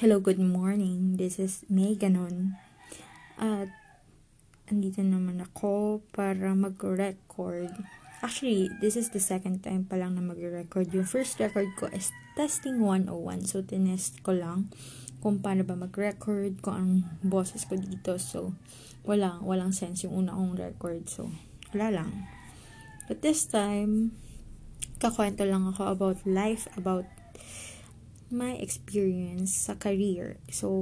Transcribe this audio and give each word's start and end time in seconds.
Hello, 0.00 0.16
good 0.16 0.40
morning. 0.40 1.20
This 1.20 1.36
is 1.36 1.68
May 1.68 1.92
Ganon. 1.92 2.56
At 3.36 3.68
andito 4.70 5.04
naman 5.04 5.44
ako 5.44 6.00
para 6.16 6.56
mag-record. 6.56 7.68
Actually, 8.24 8.72
this 8.80 8.96
is 8.96 9.12
the 9.12 9.20
second 9.20 9.60
time 9.60 9.84
pa 9.84 10.00
lang 10.00 10.16
na 10.16 10.24
mag-record. 10.24 10.88
Yung 10.96 11.04
first 11.04 11.36
record 11.36 11.68
ko 11.76 11.92
is 11.92 12.08
testing 12.40 12.80
101. 12.80 13.44
So, 13.44 13.60
tinest 13.60 14.24
ko 14.24 14.32
lang 14.32 14.72
kung 15.20 15.44
paano 15.44 15.60
ba 15.68 15.76
mag-record, 15.76 16.64
kung 16.64 16.76
ang 16.78 16.92
boses 17.20 17.68
ko 17.68 17.76
dito. 17.76 18.16
So, 18.16 18.56
wala, 19.04 19.44
walang 19.44 19.76
sense 19.76 20.08
yung 20.08 20.24
una 20.24 20.32
kong 20.32 20.56
record. 20.56 21.04
So, 21.12 21.28
wala 21.76 22.00
lang. 22.00 22.30
But 23.12 23.20
this 23.20 23.44
time, 23.44 24.16
kakwento 25.02 25.44
lang 25.44 25.68
ako 25.68 25.92
about 25.92 26.18
life, 26.24 26.64
about 26.80 27.04
my 28.32 28.56
experience 28.56 29.52
sa 29.68 29.76
career. 29.76 30.40
So, 30.48 30.72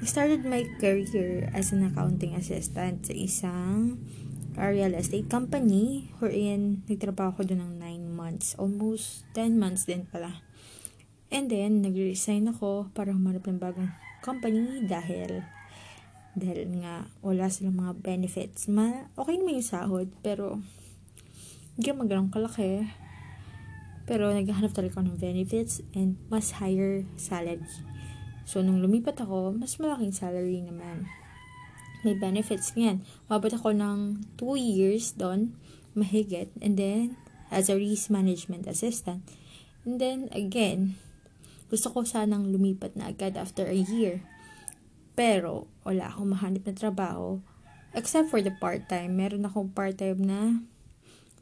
I 0.00 0.04
started 0.08 0.48
my 0.48 0.64
career 0.80 1.52
as 1.52 1.70
an 1.76 1.84
accounting 1.84 2.32
assistant 2.32 3.04
sa 3.04 3.12
isang 3.12 4.00
real 4.56 4.96
estate 4.96 5.28
company 5.28 6.08
wherein 6.16 6.80
nagtrabaho 6.88 7.36
ko 7.36 7.42
doon 7.44 7.60
ng 7.60 7.74
9 8.08 8.08
months. 8.08 8.56
Almost 8.56 9.28
10 9.36 9.60
months 9.60 9.84
din 9.84 10.08
pala. 10.08 10.40
And 11.28 11.52
then, 11.52 11.84
nag-resign 11.84 12.48
ako 12.48 12.88
para 12.96 13.12
humanap 13.12 13.44
ng 13.44 13.60
bagong 13.60 13.92
company 14.24 14.80
dahil 14.88 15.44
dahil 16.36 16.68
nga 16.84 17.08
wala 17.24 17.48
silang 17.48 17.80
mga 17.80 17.96
benefits. 18.00 18.68
Ma, 18.68 19.08
okay 19.16 19.40
naman 19.40 19.60
yung 19.60 19.68
sahod, 19.68 20.08
pero 20.20 20.60
hindi 21.76 21.88
magalang 21.92 22.28
kalaki 22.28 22.84
pero 24.06 24.30
naghahanap 24.30 24.70
talaga 24.70 24.96
ako 24.96 25.10
ng 25.10 25.18
benefits 25.18 25.82
and 25.92 26.14
mas 26.30 26.62
higher 26.62 27.02
salary. 27.18 27.66
So, 28.46 28.62
nung 28.62 28.78
lumipat 28.78 29.18
ako, 29.18 29.58
mas 29.58 29.74
malaking 29.82 30.14
salary 30.14 30.62
naman. 30.62 31.10
May 32.06 32.14
benefits 32.14 32.70
ngayon. 32.78 33.02
Mabot 33.26 33.50
ako 33.50 33.74
ng 33.74 34.22
2 34.38 34.54
years 34.54 35.18
doon, 35.18 35.58
mahigit. 35.98 36.54
And 36.62 36.78
then, 36.78 37.18
as 37.50 37.66
a 37.66 37.74
risk 37.74 38.06
management 38.06 38.70
assistant. 38.70 39.26
And 39.82 39.98
then, 39.98 40.30
again, 40.30 40.94
gusto 41.66 41.90
ko 41.90 42.06
sanang 42.06 42.54
lumipat 42.54 42.94
na 42.94 43.10
agad 43.10 43.34
after 43.34 43.66
a 43.66 43.74
year. 43.74 44.22
Pero, 45.18 45.66
wala 45.82 46.14
akong 46.14 46.30
mahanap 46.30 46.62
na 46.62 46.74
trabaho. 46.78 47.42
Except 47.90 48.30
for 48.30 48.38
the 48.38 48.54
part-time. 48.54 49.18
Meron 49.18 49.50
akong 49.50 49.74
part-time 49.74 50.22
na 50.22 50.40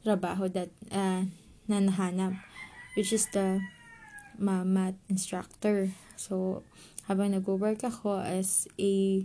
trabaho 0.00 0.48
that, 0.48 0.72
uh, 0.88 1.28
na 1.68 1.76
nahanap 1.84 2.53
which 2.94 3.12
is 3.12 3.26
the 3.30 3.62
math 4.38 4.98
instructor. 5.06 5.90
So, 6.18 6.62
habang 7.06 7.36
nag-work 7.36 7.84
ako 7.84 8.22
as 8.22 8.66
a 8.80 9.24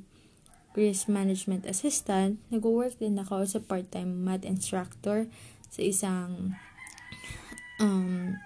risk 0.78 1.10
management 1.10 1.66
assistant, 1.66 2.38
nag-work 2.54 2.98
din 3.02 3.18
ako 3.18 3.46
sa 3.46 3.60
part-time 3.64 4.22
math 4.22 4.46
instructor 4.46 5.26
sa 5.70 5.82
isang 5.82 6.54
um, 7.82 8.38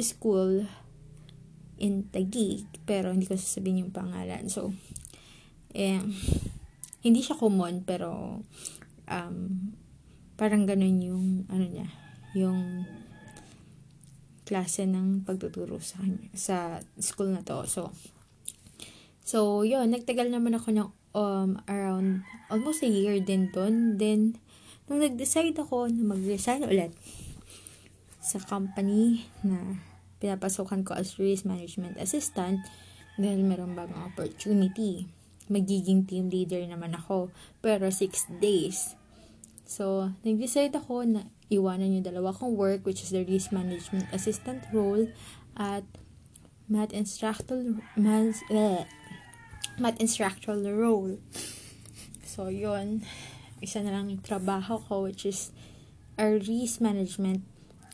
school 0.00 0.64
in 1.76 2.08
Taguig, 2.08 2.64
pero 2.88 3.12
hindi 3.12 3.28
ko 3.28 3.36
sasabihin 3.36 3.88
yung 3.88 3.94
pangalan. 3.96 4.48
So, 4.48 4.72
eh, 5.76 6.00
hindi 7.04 7.20
siya 7.20 7.36
common, 7.36 7.84
pero 7.84 8.40
um, 9.08 9.38
parang 10.40 10.64
ganun 10.64 11.04
yung, 11.04 11.26
ano 11.52 11.64
niya, 11.68 11.88
yung 12.32 12.88
klase 14.46 14.86
ng 14.86 15.26
pagtuturo 15.26 15.82
sa 15.82 15.98
sa 16.32 16.78
school 17.02 17.34
na 17.34 17.42
to. 17.42 17.66
So, 17.66 17.90
so 19.26 19.66
yun, 19.66 19.90
nagtagal 19.90 20.30
naman 20.30 20.54
ako 20.54 20.68
ng 20.70 20.88
um, 21.12 21.50
around 21.66 22.22
almost 22.46 22.86
a 22.86 22.88
year 22.88 23.18
din 23.18 23.50
doon. 23.50 23.98
Then, 23.98 24.38
nung 24.86 25.02
nag-decide 25.02 25.58
ako 25.58 25.90
na 25.90 26.14
mag-resign 26.14 26.62
ulit 26.62 26.94
sa 28.22 28.38
company 28.38 29.26
na 29.42 29.82
pinapasukan 30.22 30.86
ko 30.86 30.94
as 30.94 31.18
risk 31.18 31.44
management 31.44 31.98
assistant 31.98 32.62
dahil 33.18 33.42
merong 33.42 33.74
bagong 33.74 34.06
opportunity. 34.12 35.08
Magiging 35.46 36.04
team 36.06 36.26
leader 36.26 36.62
naman 36.66 36.94
ako. 36.94 37.30
Pero 37.62 37.88
6 37.88 38.42
days. 38.42 38.98
So, 39.66 40.14
nag-decide 40.22 40.74
ako 40.74 41.06
na 41.06 41.26
iwanan 41.52 41.94
yung 41.94 42.06
dalawa 42.06 42.34
kong 42.34 42.58
work 42.58 42.82
which 42.82 43.06
is 43.06 43.14
the 43.14 43.22
risk 43.22 43.54
management 43.54 44.06
assistant 44.10 44.66
role 44.74 45.06
at 45.54 45.86
math 46.66 46.90
instructor 46.90 47.78
math, 47.94 48.42
eh, 48.50 48.84
math 49.78 49.98
instructor 50.02 50.58
role. 50.58 51.18
So, 52.26 52.52
yun. 52.52 53.06
Isa 53.64 53.80
na 53.80 53.96
lang 53.96 54.12
yung 54.12 54.20
trabaho 54.20 54.82
ko 54.84 55.08
which 55.08 55.24
is 55.24 55.54
a 56.20 56.36
risk 56.36 56.84
management 56.84 57.46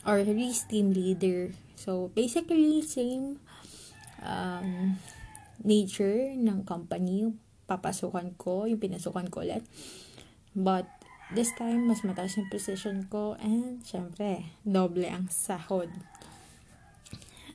or 0.02 0.18
risk 0.24 0.72
team 0.72 0.90
leader. 0.90 1.54
So, 1.78 2.10
basically, 2.14 2.82
same 2.82 3.38
um, 4.22 4.98
nature 5.62 6.34
ng 6.34 6.66
company 6.66 7.30
papasukan 7.66 8.34
ko, 8.36 8.66
yung 8.66 8.82
pinasukan 8.82 9.30
ko 9.30 9.46
ulit. 9.46 9.62
But, 10.52 10.90
This 11.32 11.56
time, 11.56 11.88
mas 11.88 12.04
mataas 12.04 12.36
yung 12.36 12.52
position 12.52 13.08
ko 13.08 13.40
and 13.40 13.80
syempre, 13.88 14.52
doble 14.68 15.08
ang 15.08 15.32
sahod. 15.32 15.88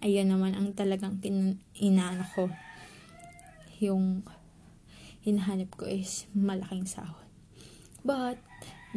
Ayun 0.02 0.34
naman 0.34 0.58
ang 0.58 0.74
talagang 0.74 1.22
kin- 1.22 1.62
ko. 2.34 2.50
Yung 3.78 4.26
hinahanap 5.22 5.70
ko 5.78 5.86
is 5.86 6.26
malaking 6.34 6.90
sahod. 6.90 7.22
But, 8.02 8.42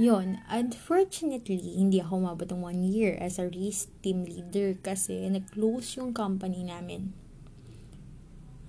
yon 0.00 0.40
unfortunately, 0.48 1.76
hindi 1.76 2.00
ako 2.00 2.24
umabot 2.24 2.48
ng 2.48 2.64
one 2.64 2.80
year 2.80 3.20
as 3.20 3.36
a 3.36 3.52
risk 3.52 3.92
team 4.00 4.24
leader 4.24 4.80
kasi 4.80 5.28
nag-close 5.28 6.00
yung 6.00 6.16
company 6.16 6.64
namin. 6.64 7.12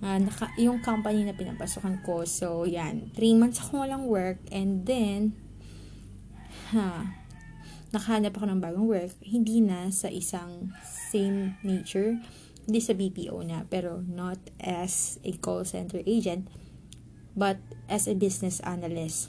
Uh, 0.04 0.20
naka, 0.20 0.52
yung 0.60 0.84
company 0.84 1.24
na 1.24 1.32
pinapasokan 1.32 2.04
ko. 2.04 2.28
So, 2.28 2.68
yan. 2.68 3.16
Three 3.16 3.32
months 3.32 3.64
ako 3.64 3.88
walang 3.88 4.04
work 4.04 4.44
and 4.52 4.84
then, 4.84 5.40
ha, 6.72 7.12
nakahanap 7.92 8.32
ako 8.32 8.48
ng 8.48 8.60
bagong 8.64 8.88
work, 8.88 9.12
hindi 9.20 9.60
na 9.60 9.92
sa 9.92 10.08
isang 10.08 10.72
same 10.80 11.60
nature, 11.60 12.16
hindi 12.64 12.80
sa 12.80 12.96
BPO 12.96 13.36
na, 13.44 13.68
pero 13.68 14.00
not 14.00 14.40
as 14.56 15.20
a 15.28 15.36
call 15.36 15.68
center 15.68 16.00
agent, 16.08 16.48
but 17.36 17.60
as 17.92 18.08
a 18.08 18.16
business 18.16 18.64
analyst. 18.64 19.28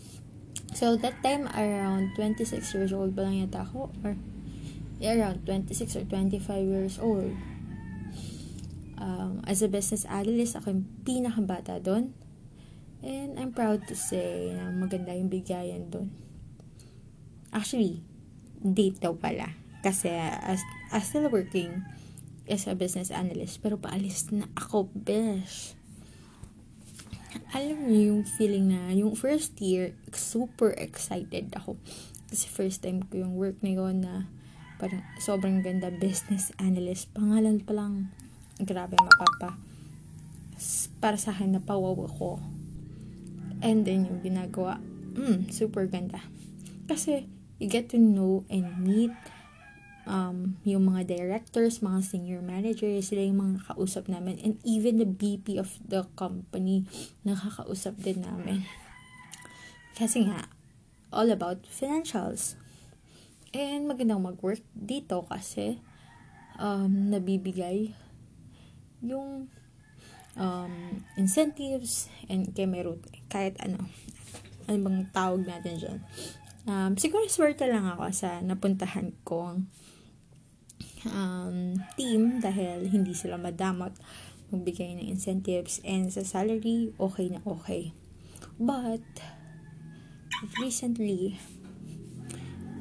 So, 0.74 0.96
that 0.98 1.20
time, 1.22 1.52
around 1.54 2.16
26 2.16 2.50
years 2.74 2.96
old 2.96 3.14
pa 3.14 3.28
lang 3.28 3.46
yata 3.46 3.68
ako, 3.68 3.94
or 4.02 4.16
around 5.04 5.44
26 5.46 6.00
or 6.00 6.04
25 6.08 6.64
years 6.64 6.96
old. 6.98 7.36
Um, 8.96 9.44
as 9.44 9.60
a 9.60 9.68
business 9.68 10.08
analyst, 10.08 10.56
ako 10.56 10.72
yung 10.72 10.88
pinakabata 11.04 11.84
doon. 11.84 12.16
And 13.04 13.36
I'm 13.36 13.52
proud 13.52 13.84
to 13.92 13.96
say 14.00 14.56
na 14.56 14.72
maganda 14.72 15.12
yung 15.12 15.28
bigayan 15.28 15.92
doon. 15.92 16.08
Actually, 17.54 18.02
date 18.60 18.98
daw 18.98 19.14
pala. 19.14 19.54
Kasi 19.86 20.10
as, 20.10 20.66
as 20.90 21.06
still 21.06 21.30
working 21.30 21.86
as 22.50 22.68
a 22.68 22.76
business 22.76 23.12
analyst, 23.12 23.62
pero 23.62 23.80
paalis 23.80 24.28
na 24.34 24.50
ako, 24.58 24.90
besh. 24.92 25.78
Alam 27.54 27.88
niyo 27.88 28.02
yung 28.14 28.24
feeling 28.26 28.74
na, 28.74 28.90
yung 28.92 29.14
first 29.14 29.56
year, 29.62 29.94
super 30.12 30.74
excited 30.76 31.54
ako. 31.54 31.78
Kasi 32.34 32.50
first 32.50 32.82
time 32.82 33.06
ko 33.06 33.22
yung 33.22 33.38
work 33.38 33.62
na 33.62 33.72
yun 33.78 34.02
na 34.02 34.26
parang 34.82 35.06
sobrang 35.22 35.62
ganda 35.62 35.94
business 35.94 36.50
analyst. 36.58 37.14
Pangalan 37.14 37.62
pa 37.62 37.78
lang, 37.78 38.10
grabe 38.58 38.98
mapapa. 38.98 39.56
Para 40.98 41.16
sa 41.20 41.32
akin, 41.36 41.60
napawaw 41.60 41.94
ako. 42.10 42.42
And 43.64 43.88
then 43.88 44.10
yung 44.10 44.20
ginagawa, 44.20 44.82
mm, 45.16 45.52
super 45.54 45.88
ganda. 45.88 46.20
Kasi, 46.90 47.30
you 47.58 47.68
get 47.70 47.90
to 47.94 47.98
know 47.98 48.46
and 48.50 48.82
meet 48.82 49.14
um, 50.08 50.60
yung 50.68 50.92
mga 50.92 51.08
directors, 51.16 51.80
mga 51.80 52.04
senior 52.04 52.42
managers, 52.44 53.12
sila 53.12 53.24
yung 53.24 53.40
mga 53.40 53.58
kausap 53.72 54.12
namin. 54.12 54.40
And 54.44 54.60
even 54.64 55.00
the 55.00 55.08
VP 55.08 55.60
of 55.60 55.76
the 55.84 56.08
company, 56.20 56.88
nakakausap 57.24 58.00
din 58.00 58.24
namin. 58.24 58.68
Kasi 59.96 60.28
nga, 60.28 60.50
all 61.14 61.30
about 61.30 61.64
financials. 61.70 62.58
And 63.54 63.86
magandang 63.86 64.26
mag-work 64.26 64.66
dito 64.74 65.24
kasi 65.30 65.78
um, 66.58 67.14
nabibigay 67.14 67.94
yung 69.06 69.46
um, 70.38 70.74
incentives 71.20 72.10
and 72.26 72.50
kay 72.56 72.66
meron 72.66 72.98
kahit 73.30 73.54
ano 73.62 73.86
ano 74.66 74.78
bang 74.80 75.00
tawag 75.12 75.44
natin 75.44 75.76
dyan 75.76 76.00
Um, 76.64 76.96
siguro 76.96 77.28
swerte 77.28 77.68
lang 77.68 77.84
ako 77.90 78.08
sa 78.16 78.40
napuntahan 78.40 79.12
kong 79.28 79.68
um, 81.12 81.76
team 82.00 82.40
dahil 82.40 82.88
hindi 82.88 83.12
sila 83.12 83.36
madamot. 83.36 83.92
magbigay 84.54 85.02
ng 85.02 85.10
incentives, 85.10 85.82
and 85.82 86.14
sa 86.14 86.22
salary, 86.22 86.94
okay 87.02 87.34
na 87.34 87.42
okay. 87.42 87.90
But, 88.62 89.02
recently, 90.62 91.42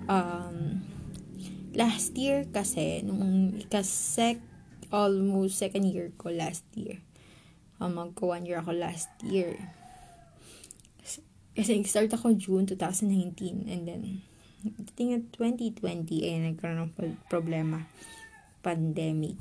um, 0.05 0.85
last 1.73 2.13
year 2.13 2.45
kasi, 2.53 3.01
nung 3.01 3.57
ikasek, 3.57 4.45
almost 4.93 5.57
second 5.57 5.89
year 5.89 6.13
ko 6.21 6.29
last 6.29 6.69
year. 6.77 7.01
Um, 7.81 7.97
magko 7.97 8.37
one 8.37 8.45
year 8.45 8.61
ako 8.61 8.77
last 8.77 9.09
year. 9.25 9.57
Kasi 11.53 11.85
start 11.85 12.09
ako 12.17 12.33
June 12.33 12.65
2019 12.65 13.69
and 13.69 13.85
then 13.85 14.25
tingin 14.97 15.29
2020 15.37 16.25
ay 16.25 16.41
nagkaroon 16.49 16.89
ng 16.89 16.93
problema. 17.29 17.85
Pandemic. 18.65 19.37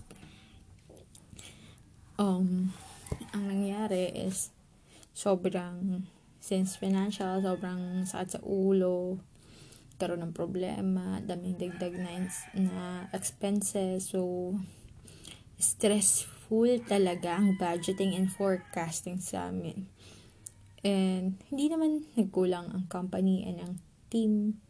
Um 2.20 2.76
ang 3.32 3.44
nangyari 3.48 4.12
is 4.12 4.52
sobrang 5.16 6.04
since 6.42 6.76
financial 6.76 7.40
sobrang 7.40 8.04
sakit 8.04 8.30
sa 8.36 8.42
ulo 8.44 9.22
karoon 10.02 10.26
ng 10.26 10.34
problema 10.34 11.22
daming 11.22 11.56
dagdag 11.56 11.96
na, 11.96 12.12
na 12.58 12.86
expenses. 13.16 14.12
So 14.12 14.52
stressful 15.62 16.82
talaga 16.90 17.38
ang 17.38 17.56
budgeting 17.56 18.18
and 18.18 18.28
forecasting 18.28 19.22
sa 19.22 19.48
amin 19.48 19.88
and 20.82 21.38
hindi 21.50 21.70
naman 21.70 22.06
nagkulang 22.18 22.74
ang 22.74 22.86
company 22.90 23.46
and 23.46 23.58
ang 23.62 23.74
team 24.10 24.62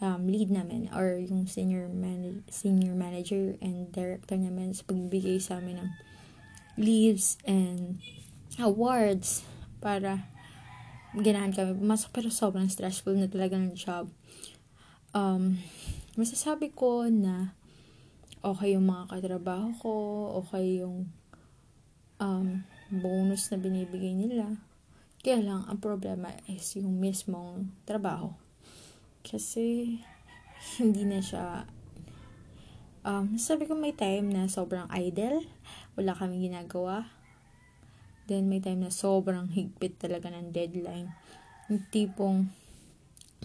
um, 0.00 0.26
lead 0.26 0.50
namin 0.50 0.90
or 0.92 1.20
yung 1.20 1.46
senior, 1.46 1.86
man- 1.88 2.44
senior 2.50 2.96
manager 2.96 3.54
and 3.60 3.92
director 3.92 4.36
namin 4.36 4.74
sa 4.74 4.84
pagbibigay 4.88 5.38
sa 5.38 5.60
amin 5.60 5.84
ng 5.84 5.90
leaves 6.76 7.38
and 7.46 8.02
awards 8.58 9.46
para 9.78 10.26
ganahan 11.14 11.54
kami 11.54 11.78
pumasok 11.78 12.10
pero 12.10 12.28
sobrang 12.32 12.66
stressful 12.66 13.14
na 13.14 13.30
talaga 13.30 13.54
ng 13.54 13.78
job. 13.78 14.10
Um, 15.14 15.62
masasabi 16.18 16.74
ko 16.74 17.06
na 17.06 17.54
okay 18.42 18.74
yung 18.74 18.90
mga 18.90 19.14
katrabaho 19.14 19.70
ko, 19.78 19.92
okay 20.42 20.82
yung 20.82 21.06
um, 22.18 22.66
bonus 22.90 23.46
na 23.54 23.56
binibigay 23.62 24.10
nila. 24.10 24.58
Kaya 25.24 25.40
lang, 25.40 25.64
ang 25.64 25.80
problema 25.80 26.36
is 26.52 26.76
yung 26.76 27.00
mismong 27.00 27.72
trabaho. 27.88 28.36
Kasi, 29.24 29.96
hindi 30.84 31.08
na 31.08 31.24
siya, 31.24 31.64
um, 33.08 33.40
sabi 33.40 33.64
ko 33.64 33.72
may 33.72 33.96
time 33.96 34.28
na 34.28 34.52
sobrang 34.52 34.84
idle, 34.92 35.40
wala 35.96 36.12
kami 36.12 36.44
ginagawa. 36.44 37.08
Then, 38.28 38.52
may 38.52 38.60
time 38.60 38.84
na 38.84 38.92
sobrang 38.92 39.48
higpit 39.48 39.96
talaga 39.96 40.28
ng 40.28 40.52
deadline. 40.52 41.16
Yung 41.72 41.88
tipong, 41.88 42.52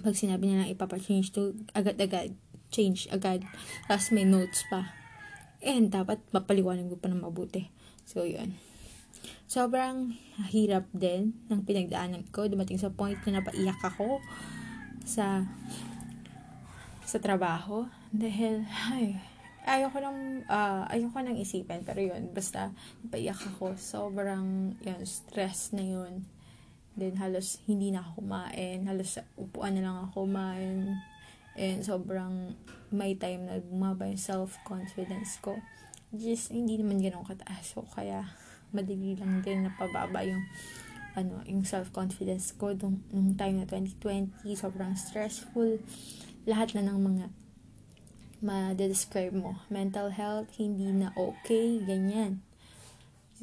pag 0.03 0.19
sinabi 0.19 0.51
nilang 0.51 0.67
ipapa-change 0.75 1.31
to, 1.31 1.55
agad-agad, 1.71 2.35
change 2.75 3.07
agad. 3.07 3.47
Tapos 3.87 4.11
may 4.11 4.27
notes 4.27 4.67
pa. 4.67 4.91
And 5.63 5.91
dapat 5.91 6.19
mapaliwanag 6.35 6.91
ko 6.91 6.99
pa 6.99 7.07
ng 7.07 7.23
mabuti. 7.23 7.71
So, 8.03 8.27
yun. 8.27 8.68
Sobrang 9.49 10.13
hirap 10.53 10.85
din 10.93 11.33
ng 11.49 11.65
pinagdaanan 11.65 12.21
ko. 12.29 12.45
Dumating 12.45 12.77
sa 12.77 12.93
point 12.93 13.17
na 13.25 13.41
napaiyak 13.41 13.81
ako 13.81 14.21
sa 15.01 15.41
sa 17.01 17.17
trabaho. 17.17 17.89
Dahil 18.13 18.61
ay 18.93 19.17
ayoko 19.65 19.97
nang 20.05 20.45
uh, 20.45 20.85
ayoko 20.93 21.17
nang 21.25 21.33
isipin. 21.33 21.81
Pero 21.81 21.97
yun 21.97 22.29
basta 22.29 22.69
napaiyak 23.01 23.41
ako. 23.41 23.73
Sobrang 23.73 24.77
yun 24.85 25.01
stress 25.09 25.73
na 25.73 25.81
yun. 25.81 26.29
Then 26.93 27.17
halos 27.17 27.57
hindi 27.65 27.89
na 27.89 28.05
ako 28.05 28.21
kumain. 28.21 28.85
Halos 28.85 29.17
upuan 29.33 29.73
na 29.73 29.81
lang 29.81 29.97
ako 29.97 30.29
kumain. 30.29 30.93
And 31.57 31.81
sobrang 31.81 32.53
may 32.93 33.17
time 33.17 33.49
na 33.49 33.57
bumaba 33.65 34.05
yung 34.05 34.21
self-confidence 34.21 35.41
ko. 35.41 35.57
Just 36.13 36.53
hindi 36.53 36.77
naman 36.77 37.01
ganun 37.01 37.25
kataas. 37.25 37.73
So 37.73 37.81
kaya 37.89 38.29
madali 38.71 39.17
lang 39.17 39.41
din 39.41 39.65
napababa 39.65 40.21
yung 40.25 40.43
ano, 41.17 41.41
yung 41.43 41.65
self-confidence 41.65 42.55
ko 42.55 42.71
nung, 42.77 43.01
nung 43.09 43.33
time 43.35 43.59
na 43.59 43.67
2020, 43.67 44.45
sobrang 44.55 44.93
stressful. 44.95 45.81
Lahat 46.45 46.71
na 46.77 46.85
ng 46.85 46.99
mga 47.01 47.25
ma-describe 48.39 49.35
mo. 49.35 49.59
Mental 49.67 50.13
health, 50.13 50.55
hindi 50.55 50.87
na 50.95 51.11
okay, 51.19 51.83
ganyan. 51.83 52.39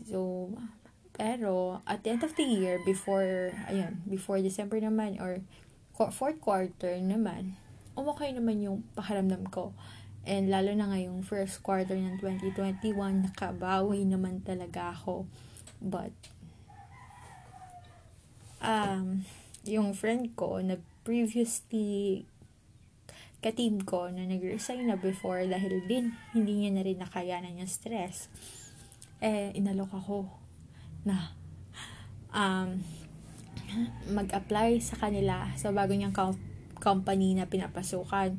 So, 0.08 0.48
pero, 1.16 1.84
at 1.84 2.04
the 2.04 2.16
end 2.16 2.24
of 2.24 2.36
the 2.36 2.44
year, 2.44 2.80
before, 2.84 3.52
ayun, 3.68 4.04
before 4.08 4.40
December 4.40 4.80
naman, 4.80 5.20
or 5.20 5.44
fourth 5.92 6.40
quarter 6.40 6.96
naman, 7.00 7.56
umukay 7.96 8.32
naman 8.32 8.60
yung 8.60 8.84
pakiramdam 8.92 9.48
ko. 9.48 9.72
And 10.26 10.50
lalo 10.50 10.74
na 10.74 10.90
ngayong 10.90 11.22
first 11.22 11.62
quarter 11.62 11.94
ng 11.94 12.18
2021, 12.18 13.30
nakabawi 13.30 14.02
naman 14.02 14.42
talaga 14.42 14.90
ako. 14.90 15.30
But, 15.78 16.10
um, 18.58 19.22
yung 19.62 19.94
friend 19.94 20.34
ko 20.34 20.58
na 20.58 20.82
previously 21.06 22.26
ka-team 23.38 23.86
ko 23.86 24.10
na 24.10 24.26
nag-resign 24.26 24.90
na 24.90 24.98
before 24.98 25.46
dahil 25.46 25.86
din 25.86 26.18
hindi 26.34 26.66
niya 26.66 26.74
na 26.74 26.82
rin 26.82 26.98
nakayanan 26.98 27.62
yung 27.62 27.70
stress. 27.70 28.26
Eh, 29.22 29.54
inalok 29.54 29.94
ako 29.94 30.26
na 31.06 31.30
um, 32.34 32.82
mag-apply 34.10 34.82
sa 34.82 34.98
kanila 34.98 35.54
sa 35.54 35.70
bago 35.70 35.94
niyang 35.94 36.10
com- 36.16 36.42
company 36.82 37.38
na 37.38 37.46
pinapasukan. 37.46 38.34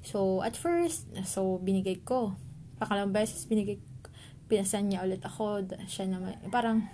So, 0.00 0.40
at 0.40 0.56
first, 0.56 1.08
so, 1.28 1.60
binigay 1.60 2.00
ko. 2.04 2.36
Pakalang 2.80 3.12
beses, 3.12 3.44
binigay, 3.44 3.80
pinasan 4.48 4.88
niya 4.88 5.04
ulit 5.04 5.20
ako. 5.20 5.64
Siya 5.84 6.08
naman, 6.08 6.40
parang, 6.48 6.88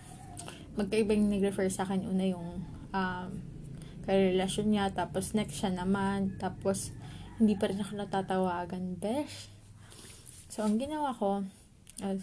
magkaiba 0.77 1.17
yung 1.17 1.33
nag-refer 1.33 1.73
sa 1.73 1.89
akin 1.89 2.05
una 2.05 2.25
yung 2.29 2.61
um, 2.93 3.31
relasyon 4.07 4.71
niya 4.71 4.93
tapos 4.93 5.33
next 5.33 5.59
siya 5.59 5.73
naman 5.73 6.37
tapos 6.37 6.93
hindi 7.41 7.57
pa 7.57 7.73
rin 7.73 7.81
ako 7.81 7.97
natatawagan 7.97 9.01
besh 9.01 9.51
so 10.53 10.63
ang 10.63 10.77
ginawa 10.77 11.17
ko 11.17 11.43
uh, 12.05 12.17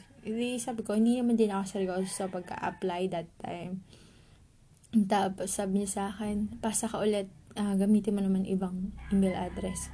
sabi 0.62 0.82
ko 0.86 0.96
hindi 0.96 1.20
naman 1.20 1.36
din 1.36 1.52
ako 1.52 1.66
seryoso 1.68 2.08
sa 2.08 2.32
pagka-apply 2.32 3.02
that 3.12 3.28
time 3.42 3.84
tapos 5.10 5.50
sabi 5.50 5.84
niya 5.84 5.90
sa 5.90 6.04
akin 6.14 6.62
pasa 6.62 6.86
ka 6.86 7.02
ulit 7.02 7.28
uh, 7.58 7.74
gamitin 7.76 8.16
mo 8.16 8.22
naman 8.22 8.46
ibang 8.46 8.94
email 9.10 9.36
address 9.36 9.90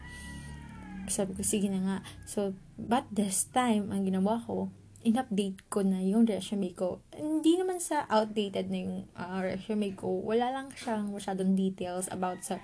sabi 1.11 1.35
ko 1.35 1.41
sige 1.43 1.67
na 1.67 1.81
nga 1.81 1.97
so 2.23 2.53
but 2.77 3.03
this 3.11 3.49
time 3.51 3.89
ang 3.89 4.07
ginawa 4.07 4.39
ko 4.45 4.69
in-update 4.99 5.71
ko 5.71 5.79
na 5.79 6.03
yung 6.03 6.27
resume 6.27 6.75
ko. 6.75 6.99
Hindi 7.15 7.55
naman 7.55 7.79
sa 7.79 8.03
outdated 8.11 8.67
na 8.67 8.79
yung 8.83 8.97
uh, 9.15 9.39
resume 9.39 9.95
ko. 9.95 10.11
Wala 10.11 10.51
lang 10.51 10.75
siyang 10.75 11.15
masyadong 11.15 11.55
details 11.55 12.11
about 12.11 12.43
sa 12.43 12.59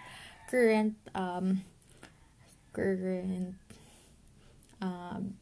current 0.51 0.99
um, 1.15 1.63
current 2.75 3.55
um, 4.83 5.39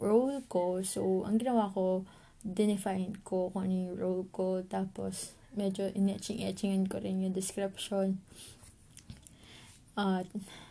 role 0.00 0.40
ko. 0.48 0.80
So, 0.80 1.28
ang 1.28 1.36
ginawa 1.36 1.68
ko, 1.76 2.08
dinefine 2.40 3.20
ko 3.20 3.52
kung 3.52 3.68
ano 3.68 3.74
yung 3.76 3.96
role 4.00 4.24
ko. 4.32 4.64
Tapos, 4.64 5.36
medyo 5.52 5.92
in-etching-etchingan 5.92 6.88
ko 6.88 6.96
rin 6.96 7.20
yung 7.28 7.36
description. 7.36 8.24
At, 10.00 10.24
uh, 10.32 10.65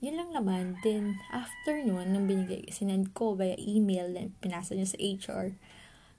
yun 0.00 0.20
lang 0.20 0.30
naman. 0.32 0.76
Then, 0.84 1.20
after 1.32 1.80
nun, 1.80 2.12
nung 2.12 2.28
binigay, 2.28 2.68
sinend 2.68 3.16
ko 3.16 3.32
via 3.32 3.56
email, 3.56 4.12
then 4.12 4.36
pinasa 4.44 4.76
niya 4.76 4.92
sa 4.92 4.98
HR. 5.00 5.46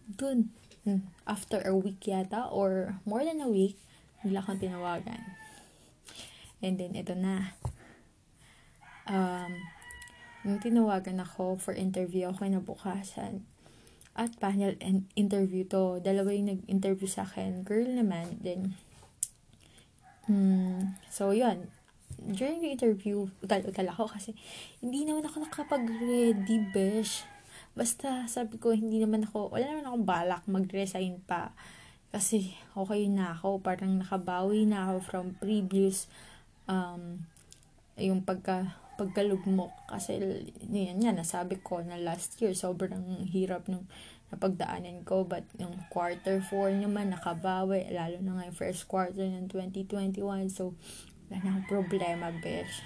Dun, 0.10 0.50
hmm, 0.82 1.06
after 1.30 1.62
a 1.62 1.74
week 1.78 2.02
yata, 2.10 2.50
or 2.50 2.98
more 3.06 3.22
than 3.22 3.44
a 3.44 3.50
week, 3.50 3.78
nila 4.26 4.42
akong 4.42 4.62
tinawagan. 4.62 5.22
And 6.64 6.82
then, 6.82 6.98
ito 6.98 7.14
na. 7.14 7.54
Um, 9.06 9.62
nung 10.42 10.60
tinawagan 10.60 11.22
ako 11.22 11.62
for 11.62 11.78
interview 11.78 12.28
ako 12.28 12.50
kinabukasan, 12.50 13.46
at 14.18 14.34
panel 14.42 14.74
and 14.82 15.06
interview 15.14 15.62
to. 15.70 16.02
Dalawa 16.02 16.34
yung 16.34 16.50
nag-interview 16.50 17.06
sa 17.06 17.30
akin. 17.30 17.62
Girl 17.62 17.86
naman. 17.86 18.42
Then, 18.42 18.74
hmm, 20.26 20.98
so 21.14 21.30
yun 21.38 21.70
during 22.28 22.60
the 22.60 22.76
interview, 22.76 23.32
utal-utal 23.40 23.88
ako 23.88 24.12
kasi 24.12 24.36
hindi 24.84 25.08
naman 25.08 25.24
ako 25.24 25.48
nakapag-ready, 25.48 26.60
besh. 26.76 27.24
Basta, 27.78 28.28
sabi 28.28 28.60
ko, 28.60 28.76
hindi 28.76 29.00
naman 29.00 29.24
ako, 29.30 29.54
wala 29.54 29.64
naman 29.64 29.88
akong 29.88 30.08
balak 30.08 30.44
mag-resign 30.50 31.24
pa. 31.24 31.56
Kasi, 32.12 32.52
okay 32.74 33.08
na 33.08 33.38
ako. 33.38 33.62
Parang 33.62 34.02
nakabawi 34.02 34.66
na 34.66 34.90
ako 34.90 34.96
from 35.06 35.26
previous, 35.38 36.10
um, 36.66 37.22
yung 37.96 38.26
pagka, 38.26 38.76
pagkalugmok. 38.98 39.72
Kasi, 39.88 40.18
yan 40.68 41.00
nga, 41.00 41.14
nasabi 41.14 41.62
ko 41.62 41.86
na 41.86 42.02
last 42.02 42.36
year, 42.42 42.58
sobrang 42.58 43.24
hirap 43.30 43.70
nung 43.70 43.86
napagdaanan 44.34 45.06
ko. 45.06 45.24
But, 45.24 45.46
yung 45.62 45.78
quarter 45.94 46.42
4 46.42 46.82
naman 46.82 47.14
nakabawi, 47.14 47.88
lalo 47.94 48.18
na 48.26 48.42
ngayon 48.42 48.58
first 48.58 48.90
quarter 48.90 49.24
ng 49.24 49.54
2021. 49.54 50.50
So, 50.50 50.74
wala 51.28 51.62
na 51.62 51.64
problema, 51.68 52.32
besh. 52.32 52.84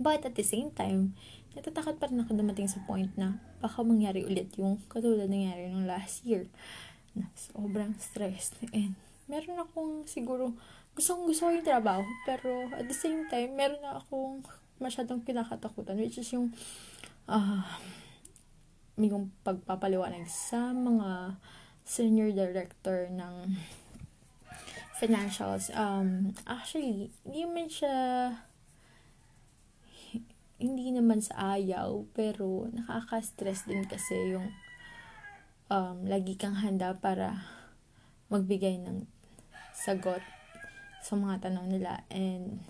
But 0.00 0.26
at 0.26 0.34
the 0.34 0.46
same 0.46 0.74
time, 0.74 1.14
natatakot 1.54 2.02
pa 2.02 2.10
rin 2.10 2.18
ako 2.18 2.34
dumating 2.34 2.66
sa 2.66 2.82
point 2.82 3.14
na 3.14 3.38
baka 3.62 3.86
mangyari 3.86 4.26
ulit 4.26 4.50
yung 4.58 4.82
katulad 4.90 5.30
nangyari 5.30 5.70
nung 5.70 5.86
last 5.86 6.26
year. 6.26 6.50
Na 7.14 7.30
sobrang 7.38 7.94
stressed. 8.02 8.58
And 8.74 8.98
meron 9.30 9.62
akong 9.62 10.04
siguro 10.10 10.52
gustong 10.94 11.26
gusto 11.26 11.50
yung 11.50 11.66
trabaho, 11.66 12.02
pero 12.26 12.70
at 12.74 12.86
the 12.86 12.96
same 12.96 13.26
time, 13.30 13.54
meron 13.54 13.82
na 13.82 14.02
akong 14.02 14.42
masyadong 14.82 15.22
kinakatakutan, 15.22 15.98
which 15.98 16.18
is 16.18 16.30
yung 16.34 16.50
uh, 17.30 17.62
yung 18.98 19.30
pagpapaliwanag 19.42 20.26
sa 20.30 20.70
mga 20.70 21.38
senior 21.84 22.30
director 22.30 23.10
ng 23.10 23.58
financials. 25.04 25.68
Um, 25.76 26.32
actually, 26.48 27.12
hindi 27.24 27.44
man 27.44 27.68
siya 27.68 27.96
hindi 30.64 30.94
naman 30.96 31.20
sa 31.20 31.60
ayaw, 31.60 32.08
pero 32.16 32.72
nakaka-stress 32.72 33.68
din 33.68 33.84
kasi 33.84 34.32
yung 34.32 34.48
um, 35.68 36.08
lagi 36.08 36.40
kang 36.40 36.56
handa 36.56 36.96
para 36.96 37.44
magbigay 38.32 38.80
ng 38.80 39.04
sagot 39.76 40.24
sa 41.04 41.20
mga 41.20 41.50
tanong 41.50 41.68
nila 41.68 42.06
and 42.08 42.64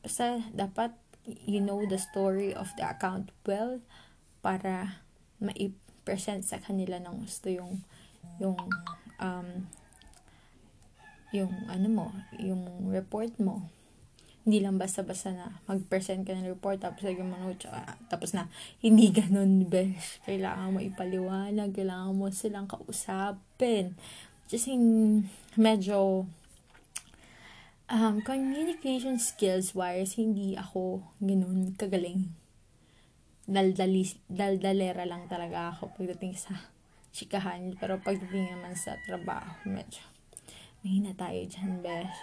basta 0.00 0.40
dapat 0.56 0.96
you 1.44 1.60
know 1.60 1.84
the 1.84 2.00
story 2.00 2.56
of 2.56 2.72
the 2.80 2.84
account 2.86 3.28
well 3.44 3.78
para 4.40 5.04
mai-present 5.36 6.46
sa 6.46 6.56
kanila 6.56 6.96
ng 6.96 7.26
gusto 7.26 7.52
yung 7.52 7.84
yung 8.40 8.56
um, 9.20 9.68
yung 11.32 11.52
ano 11.68 11.88
mo, 11.88 12.06
yung 12.36 12.92
report 12.92 13.36
mo. 13.40 13.66
Hindi 14.42 14.58
lang 14.58 14.76
basta-basta 14.76 15.30
na 15.32 15.62
mag-present 15.70 16.26
ka 16.26 16.34
ng 16.34 16.50
report 16.50 16.82
tapos 16.82 17.06
lagyan 17.06 17.30
mo 17.30 17.38
notes 17.38 17.70
tapos 18.10 18.34
na 18.34 18.50
hindi 18.82 19.08
ganun 19.08 19.64
besh. 19.66 20.20
Kailangan 20.26 20.74
mo 20.74 20.78
ipaliwanag, 20.82 21.72
kailangan 21.72 22.12
mo 22.12 22.28
silang 22.28 22.66
kausapin. 22.68 23.94
Just 24.50 24.68
in, 24.68 25.24
medyo 25.56 26.26
Um, 27.92 28.24
communication 28.24 29.20
skills 29.20 29.76
wise, 29.76 30.16
hindi 30.16 30.56
ako 30.56 31.04
ganun 31.20 31.76
kagaling. 31.76 32.32
Daldali, 33.44 34.08
daldalera 34.32 35.04
lang 35.04 35.28
talaga 35.28 35.76
ako 35.76 36.00
pagdating 36.00 36.32
sa 36.32 36.56
chikahan. 37.12 37.76
Pero 37.76 38.00
pagdating 38.00 38.56
naman 38.56 38.80
sa 38.80 38.96
trabaho, 39.04 39.52
medyo 39.68 40.00
mahina 40.82 41.14
tayo 41.14 41.40
dyan, 41.46 41.82
besh. 41.82 42.18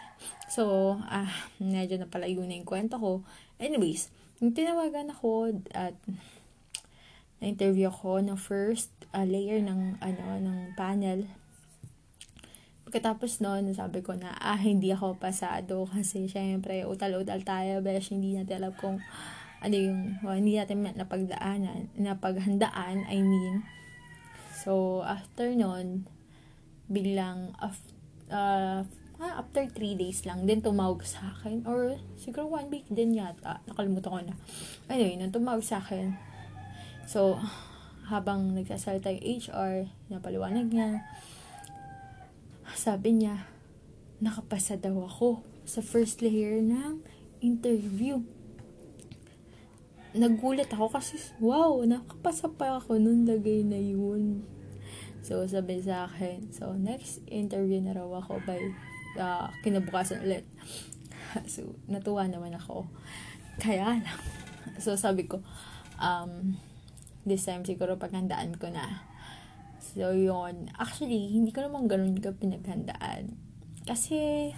So, 0.52 0.96
ah, 1.08 1.32
medyo 1.60 1.96
napalayo 1.96 2.44
na 2.44 2.60
yung 2.60 2.68
kwento 2.68 3.00
ko. 3.00 3.24
Anyways, 3.60 4.12
tinawagan 4.40 5.16
ako 5.16 5.56
at 5.76 5.96
na-interview 7.40 7.88
ako 7.88 8.20
ng 8.20 8.36
first 8.36 8.92
uh, 9.16 9.24
layer 9.24 9.64
ng 9.64 10.04
ano 10.04 10.24
ng 10.44 10.76
panel 10.76 11.24
Pagkatapos 12.90 13.46
noon, 13.46 13.70
sabi 13.78 14.02
ko 14.02 14.18
na, 14.18 14.34
ah, 14.42 14.58
hindi 14.58 14.90
ako 14.90 15.22
pasado 15.22 15.86
kasi 15.86 16.26
syempre, 16.26 16.90
utal-utal 16.90 17.46
tayo, 17.46 17.86
besh, 17.86 18.10
hindi 18.10 18.34
natin 18.34 18.66
alam 18.66 18.74
kung 18.74 18.98
ano 19.62 19.76
yung, 19.78 20.18
well, 20.26 20.34
hindi 20.34 20.58
natin 20.58 20.82
napagdaanan, 20.98 21.94
napaghandaan, 21.94 23.06
I 23.06 23.22
mean. 23.22 23.62
So, 24.58 25.06
after 25.06 25.54
noon, 25.54 26.10
biglang, 26.90 27.54
after, 27.62 27.94
uh, 28.30 28.86
ah, 29.20 29.34
after 29.36 29.68
3 29.68 30.00
days 30.00 30.24
lang, 30.24 30.48
din 30.48 30.64
tumawag 30.64 31.04
sa 31.04 31.36
akin, 31.36 31.68
or 31.68 32.00
siguro 32.16 32.48
one 32.48 32.72
week 32.72 32.88
din 32.88 33.20
yata, 33.20 33.60
nakalimutan 33.68 34.10
ko 34.10 34.20
na. 34.24 34.36
Anyway, 34.88 35.20
nung 35.20 35.36
tumawag 35.36 35.62
sa 35.66 35.84
akin, 35.84 36.16
so, 37.04 37.36
habang 38.08 38.56
nagsasalita 38.58 39.12
yung 39.14 39.26
HR, 39.44 39.76
napaliwanag 40.10 40.72
niya, 40.72 41.04
sabi 42.74 43.20
niya, 43.20 43.46
nakapasa 44.24 44.80
daw 44.80 45.04
ako 45.04 45.44
sa 45.68 45.84
first 45.84 46.24
layer 46.24 46.64
ng 46.64 47.04
interview. 47.44 48.24
Nagulat 50.16 50.74
ako 50.74 50.90
kasi, 50.90 51.22
wow, 51.38 51.86
nakapasa 51.86 52.50
pa 52.50 52.82
ako 52.82 52.98
nung 52.98 53.30
lagay 53.30 53.62
na 53.62 53.78
yun. 53.78 54.42
So, 55.22 55.44
sabi 55.46 55.84
sa 55.84 56.08
akin, 56.08 56.50
so, 56.52 56.74
next 56.76 57.24
interview 57.28 57.84
na 57.84 57.96
raw 57.96 58.08
ako 58.24 58.40
by 58.48 58.60
uh, 59.20 59.52
kinabukasan 59.62 60.24
ulit. 60.24 60.48
so, 61.54 61.76
natuwa 61.92 62.26
naman 62.26 62.56
ako. 62.56 62.88
Kaya 63.60 64.00
lang. 64.00 64.22
So, 64.80 64.96
sabi 64.96 65.28
ko, 65.28 65.44
um, 66.00 66.56
this 67.28 67.44
time 67.44 67.68
siguro 67.68 68.00
paghandaan 68.00 68.56
ko 68.56 68.72
na 68.72 69.10
So, 69.80 70.14
yun. 70.14 70.70
Actually, 70.78 71.34
hindi 71.34 71.50
ko 71.50 71.66
naman 71.66 71.90
ganun 71.90 72.20
ka 72.22 72.30
pinaghandaan. 72.36 73.34
Kasi, 73.90 74.52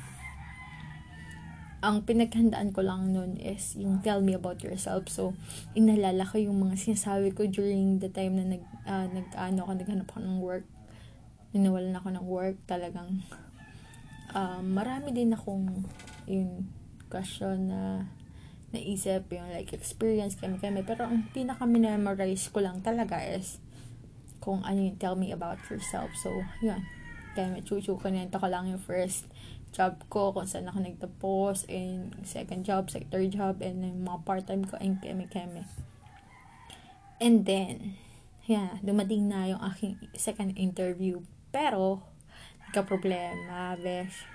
ang 1.82 2.06
pinaghandaan 2.06 2.70
ko 2.78 2.86
lang 2.86 3.10
nun 3.10 3.42
is 3.42 3.74
yung 3.74 4.06
tell 4.06 4.22
me 4.22 4.38
about 4.38 4.62
yourself. 4.62 5.10
So, 5.10 5.34
inalala 5.74 6.30
ko 6.30 6.38
yung 6.38 6.62
mga 6.62 6.78
sinasabi 6.78 7.34
ko 7.34 7.50
during 7.50 7.98
the 7.98 8.10
time 8.14 8.38
na 8.38 8.46
nag, 8.46 8.64
uh, 8.86 9.10
nag 9.10 9.28
ano 9.34 9.66
ako, 9.66 9.72
naghanap 9.82 10.08
ako 10.14 10.20
ng 10.22 10.38
work. 10.38 10.66
Ninawalan 11.58 11.98
ako 11.98 12.08
ng 12.14 12.26
work. 12.30 12.58
Talagang, 12.70 13.26
um, 14.38 14.64
marami 14.70 15.10
din 15.10 15.34
akong 15.34 15.90
yung 16.30 16.70
question 17.10 17.74
na 17.74 18.06
naisip 18.72 19.28
yung 19.34 19.50
like 19.50 19.74
experience 19.74 20.38
kami 20.38 20.62
kami. 20.62 20.86
Pero 20.86 21.10
ang 21.10 21.34
pinaka-memorize 21.34 22.54
ko 22.54 22.62
lang 22.62 22.86
talaga 22.86 23.26
is 23.26 23.58
kung 24.38 24.62
ano 24.62 24.86
yung 24.86 25.02
tell 25.02 25.18
me 25.18 25.34
about 25.34 25.58
yourself. 25.66 26.14
So, 26.22 26.30
yun. 26.62 26.86
Kaya 27.34 27.50
may 27.50 27.66
chuchu, 27.66 27.98
kanento 27.98 28.38
ko 28.38 28.46
lang 28.46 28.70
yung 28.70 28.80
first 28.80 29.26
job 29.72 30.04
ko, 30.12 30.36
kung 30.36 30.48
saan 30.48 30.68
ako 30.68 30.80
nagtapos, 30.84 31.66
and 31.72 32.12
second 32.28 32.68
job, 32.68 32.92
third 32.92 33.32
job, 33.32 33.64
and 33.64 33.84
yung 33.84 34.04
mga 34.04 34.20
part-time 34.28 34.64
ko, 34.68 34.76
and 34.80 35.00
keme-keme. 35.00 35.64
And 37.24 37.48
then, 37.48 37.96
yeah, 38.46 38.78
dumating 38.84 39.32
na 39.32 39.48
yung 39.48 39.62
aking 39.64 39.96
second 40.16 40.60
interview. 40.60 41.24
Pero, 41.56 42.04
nagka-problema, 42.68 43.80
besh. 43.80 44.28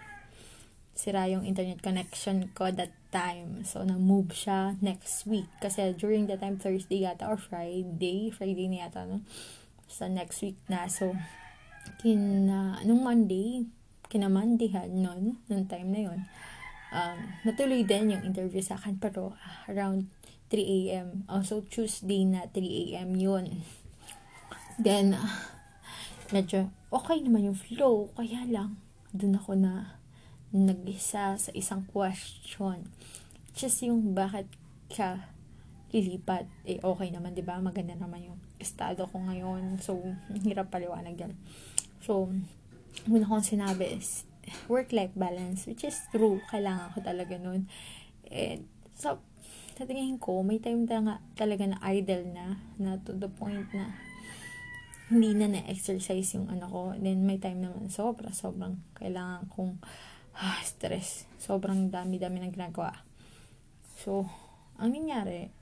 Sira 0.97 1.29
yung 1.29 1.45
internet 1.45 1.85
connection 1.85 2.49
ko 2.57 2.73
that 2.73 2.97
time. 3.13 3.61
So, 3.69 3.85
na-move 3.85 4.33
siya 4.33 4.81
next 4.81 5.29
week. 5.29 5.53
Kasi 5.61 5.93
during 5.93 6.25
the 6.25 6.41
time, 6.41 6.57
Thursday 6.57 7.05
yata, 7.05 7.29
or 7.29 7.37
Friday, 7.37 8.33
Friday 8.33 8.73
na 8.73 8.89
yata, 8.89 9.05
no? 9.05 9.21
sa 9.87 10.11
next 10.11 10.43
week 10.43 10.59
na. 10.67 10.91
So, 10.91 11.15
kin, 12.03 12.51
uh, 12.51 12.83
nung 12.83 13.07
Monday, 13.07 13.67
kinamandihan 14.17 14.89
nun, 14.89 15.37
nung 15.53 15.69
time 15.69 15.89
na 15.93 16.01
yon 16.09 16.21
um, 16.89 17.19
natuloy 17.45 17.85
din 17.85 18.17
yung 18.17 18.25
interview 18.25 18.65
sa 18.65 18.81
akin, 18.81 18.97
pero 18.97 19.37
uh, 19.37 19.61
around 19.69 20.09
3 20.49 20.63
a.m. 20.63 21.09
Also, 21.29 21.61
Tuesday 21.67 22.25
na 22.25 22.49
3 22.49 22.97
a.m. 22.97 23.13
yun. 23.19 23.61
Then, 24.81 25.13
uh, 25.13 25.33
medyo 26.33 26.73
okay 26.89 27.21
naman 27.21 27.51
yung 27.53 27.59
flow, 27.59 28.15
kaya 28.15 28.47
lang, 28.49 28.81
dun 29.13 29.37
ako 29.37 29.59
na 29.59 30.01
nag-isa 30.55 31.37
sa 31.37 31.51
isang 31.53 31.85
question. 31.91 32.89
Just 33.53 33.83
yung 33.85 34.17
bakit 34.17 34.47
ka 34.89 35.29
lilipat, 35.91 36.47
eh 36.69 36.79
okay 36.81 37.09
naman, 37.11 37.35
di 37.35 37.43
ba? 37.43 37.59
Maganda 37.59 37.97
naman 37.97 38.31
yung 38.31 38.39
estado 38.57 39.09
ko 39.09 39.19
ngayon. 39.19 39.83
So, 39.83 39.99
hirap 40.47 40.71
paliwanag 40.71 41.19
yan. 41.19 41.33
So, 42.05 42.31
muna 43.05 43.29
kong 43.29 43.45
sinabi 43.45 44.01
is 44.01 44.25
work-life 44.71 45.13
balance, 45.13 45.69
which 45.69 45.85
is 45.85 46.01
true. 46.09 46.41
Kailangan 46.49 46.97
ko 46.97 46.99
talaga 47.05 47.37
nun. 47.37 47.69
And, 48.33 48.65
so, 48.97 49.21
sa 49.77 49.85
tingin 49.85 50.17
ko, 50.17 50.41
may 50.41 50.57
time 50.57 50.89
na 50.89 51.21
talaga 51.37 51.69
na 51.69 51.77
idle 51.85 52.33
na, 52.33 52.57
na 52.81 52.97
to 53.05 53.13
the 53.13 53.29
point 53.29 53.69
na 53.77 53.93
hindi 55.07 55.37
na 55.39 55.47
na-exercise 55.53 56.35
yung 56.35 56.51
ano 56.51 56.67
ko. 56.67 56.81
then, 56.99 57.23
may 57.23 57.39
time 57.39 57.63
naman 57.63 57.93
sobra, 57.93 58.33
sobrang 58.35 58.81
kailangan 58.99 59.47
kong 59.53 59.79
ah, 60.41 60.59
stress. 60.65 61.29
Sobrang 61.39 61.93
dami-dami 61.93 62.43
ng 62.43 62.53
ginagawa. 62.57 63.05
So, 64.03 64.27
ang 64.77 64.93
nangyari, 64.93 65.53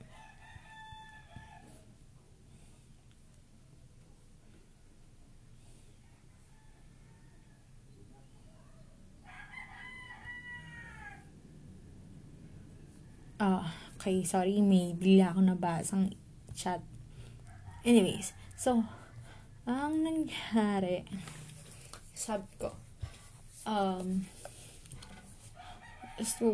Ah, 13.35 13.59
uh, 13.59 13.67
okay, 13.99 14.23
sorry, 14.23 14.63
may 14.63 14.95
bigla 14.95 15.35
ako 15.35 15.43
nabasang 15.43 16.15
chat. 16.55 16.79
Anyways, 17.83 18.31
so, 18.55 18.79
ang 19.67 20.07
nangyari, 20.07 21.03
sabi 22.15 22.47
ko, 22.55 22.71
um, 23.67 24.23
so, 26.23 26.47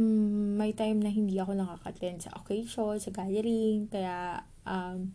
mm, 0.00 0.56
may 0.56 0.72
time 0.72 1.04
na 1.04 1.12
hindi 1.12 1.36
ako 1.36 1.52
nakaka-attend 1.52 2.24
sa 2.24 2.32
occasion, 2.32 2.96
sa 2.96 3.12
gathering, 3.12 3.84
kaya, 3.92 4.40
um, 4.64 5.12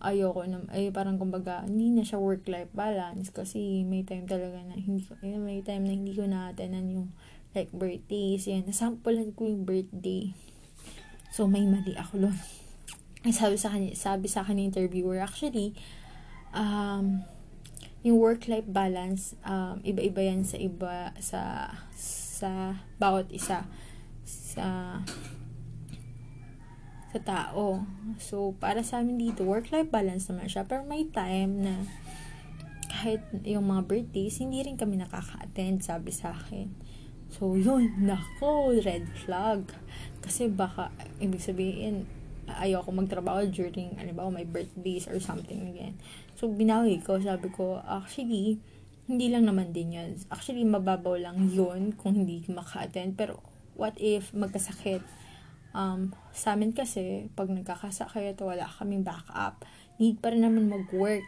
ayoko 0.00 0.40
na, 0.48 0.64
ay 0.72 0.88
parang 0.88 1.20
kumbaga, 1.20 1.68
hindi 1.68 1.92
na 1.92 2.00
siya 2.00 2.16
work-life 2.16 2.72
balance 2.72 3.28
kasi 3.28 3.84
may 3.84 4.08
time 4.08 4.24
talaga 4.24 4.56
na 4.64 4.72
hindi 4.72 5.04
ko, 5.04 5.20
eh, 5.20 5.36
may 5.36 5.60
time 5.60 5.84
na 5.84 5.92
hindi 5.92 6.16
ko 6.16 6.24
na-attendan 6.24 6.88
yung 6.96 7.12
like 7.56 7.72
birthdays, 7.72 8.48
yan, 8.48 8.68
nasampulan 8.68 9.32
ko 9.32 9.48
yung 9.48 9.64
birthday. 9.64 10.32
So, 11.32 11.48
may 11.48 11.64
mali 11.64 11.96
ako 11.96 12.28
doon. 12.28 12.38
Sabi 13.38 13.56
sa 13.60 13.68
kanya, 13.74 13.92
sabi 13.98 14.30
sa 14.30 14.46
akin 14.46 14.62
interviewer, 14.62 15.20
actually, 15.20 15.74
um, 16.54 17.26
yung 18.06 18.16
work-life 18.22 18.64
balance, 18.64 19.34
um, 19.42 19.82
iba-iba 19.82 20.22
yan 20.22 20.46
sa 20.46 20.56
iba, 20.56 21.12
sa, 21.18 21.74
sa 21.98 22.78
bawat 22.96 23.28
isa. 23.34 23.66
Sa, 24.24 25.00
sa 27.10 27.18
tao. 27.20 27.84
So, 28.22 28.54
para 28.56 28.86
sa 28.86 29.02
amin 29.02 29.18
dito, 29.18 29.42
work-life 29.44 29.90
balance 29.90 30.30
naman 30.30 30.46
siya. 30.46 30.64
Pero 30.64 30.86
may 30.86 31.10
time 31.10 31.52
na 31.68 31.74
kahit 32.88 33.20
yung 33.44 33.68
mga 33.68 33.82
birthdays, 33.84 34.40
hindi 34.40 34.64
rin 34.64 34.78
kami 34.78 34.96
nakaka-attend, 34.98 35.84
sabi 35.84 36.10
sa 36.14 36.32
akin. 36.32 36.87
So, 37.32 37.54
yun, 37.60 38.04
nako, 38.04 38.76
red 38.80 39.08
flag. 39.24 39.68
Kasi 40.24 40.48
baka, 40.48 40.92
ibig 41.20 41.40
sabihin, 41.44 42.08
ayoko 42.48 42.88
magtrabaho 42.92 43.44
during, 43.52 43.96
ano 44.00 44.12
ba, 44.16 44.32
my 44.32 44.44
birthdays 44.48 45.04
or 45.08 45.20
something 45.20 45.68
again. 45.68 46.00
So, 46.40 46.48
binawi 46.48 47.04
ko, 47.04 47.20
sabi 47.20 47.52
ko, 47.52 47.80
actually, 47.84 48.56
hindi 49.08 49.26
lang 49.32 49.48
naman 49.48 49.72
din 49.72 49.96
yun. 49.96 50.10
Actually, 50.28 50.64
mababaw 50.64 51.16
lang 51.16 51.48
yun 51.48 51.96
kung 51.96 52.16
hindi 52.16 52.44
maka-attend. 52.48 53.16
Pero, 53.16 53.40
what 53.76 53.96
if 54.00 54.32
magkasakit? 54.32 55.00
Um, 55.72 56.16
sa 56.32 56.56
amin 56.56 56.72
kasi, 56.72 57.28
pag 57.36 57.48
nagkakasakit, 57.52 58.40
wala 58.40 58.68
kaming 58.68 59.04
backup. 59.04 59.64
Need 60.00 60.20
pa 60.20 60.32
rin 60.32 60.44
naman 60.44 60.68
mag-work. 60.68 61.24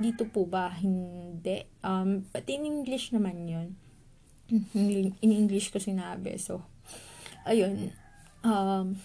Dito 0.00 0.24
po 0.26 0.46
ba? 0.48 0.72
Hindi. 0.72 1.66
Um, 1.84 2.24
but 2.32 2.46
in 2.48 2.64
English 2.64 3.12
naman 3.12 3.46
yun. 3.46 3.76
In 4.74 5.14
English 5.22 5.70
ko 5.70 5.78
sinabi. 5.78 6.36
So, 6.36 6.62
ayun. 7.46 7.94
Um, 8.42 8.98